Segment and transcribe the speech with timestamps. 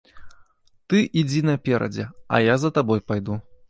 [0.93, 3.43] Ты ідзі наперадзе, а я за табой пайду.